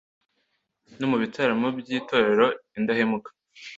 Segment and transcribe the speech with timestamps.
[0.99, 2.45] no mu bitaramo by’Itorero
[2.77, 3.29] Indahemuka